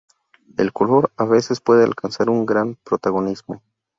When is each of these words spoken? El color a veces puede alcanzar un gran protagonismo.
El 0.57 0.73
color 0.73 1.11
a 1.15 1.25
veces 1.25 1.61
puede 1.61 1.83
alcanzar 1.83 2.31
un 2.31 2.47
gran 2.47 2.73
protagonismo. 2.73 3.61